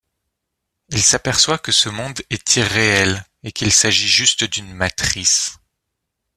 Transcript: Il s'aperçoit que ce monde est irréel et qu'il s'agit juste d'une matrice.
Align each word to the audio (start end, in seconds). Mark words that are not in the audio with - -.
Il 0.89 1.03
s'aperçoit 1.03 1.59
que 1.59 1.71
ce 1.71 1.87
monde 1.87 2.23
est 2.31 2.55
irréel 2.55 3.23
et 3.43 3.51
qu'il 3.51 3.71
s'agit 3.71 4.07
juste 4.07 4.43
d'une 4.45 4.73
matrice. 4.73 5.59